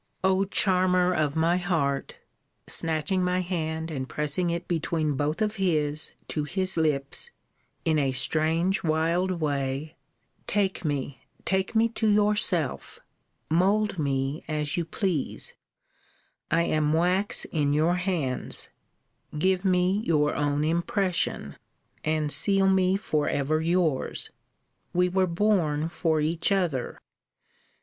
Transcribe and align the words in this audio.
O 0.23 0.45
charmer 0.45 1.13
of 1.13 1.35
my 1.35 1.57
heart! 1.57 2.17
snatching 2.65 3.23
my 3.23 3.41
hand, 3.41 3.91
and 3.91 4.09
pressing 4.09 4.49
it 4.49 4.67
between 4.67 5.13
both 5.13 5.43
of 5.43 5.57
his, 5.57 6.13
to 6.29 6.43
his 6.43 6.75
lips, 6.75 7.29
in 7.85 7.99
a 7.99 8.11
strange 8.11 8.81
wild 8.83 9.29
way, 9.33 9.95
take 10.47 10.83
me, 10.83 11.27
take 11.45 11.75
me 11.75 11.87
to 11.89 12.09
yourself: 12.09 12.99
mould 13.47 13.99
me 13.99 14.43
as 14.47 14.75
you 14.75 14.85
please: 14.85 15.53
I 16.49 16.63
am 16.63 16.93
wax 16.93 17.45
in 17.51 17.71
your 17.71 17.97
hands; 17.97 18.69
give 19.37 19.63
me 19.63 20.01
your 20.03 20.33
own 20.33 20.63
impression; 20.65 21.57
and 22.03 22.31
seal 22.31 22.67
me 22.67 22.97
for 22.97 23.29
ever 23.29 23.61
yours 23.61 24.31
we 24.93 25.09
were 25.09 25.27
born 25.27 25.89
for 25.89 26.19
each 26.19 26.51
other! 26.51 26.99